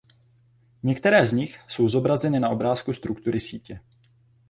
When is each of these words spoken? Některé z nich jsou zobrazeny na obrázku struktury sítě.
Některé 0.83 1.25
z 1.27 1.33
nich 1.33 1.59
jsou 1.67 1.89
zobrazeny 1.89 2.39
na 2.39 2.49
obrázku 2.49 2.93
struktury 2.93 3.39
sítě. 3.39 3.79